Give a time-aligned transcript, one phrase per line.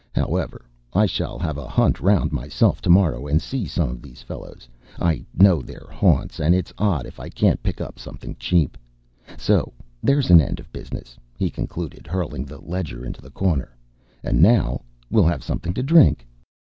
[0.15, 4.23] However, I shall have a hunt round myself to morrow, and see some of these
[4.23, 4.67] fellows.
[4.99, 8.79] I know their haunts, and it's odd if I can't pick up something cheap.
[9.37, 13.75] So there's an end of business," he concluded, hurling the ledger into the corner,
[14.23, 16.25] "and now we'll have something to drink."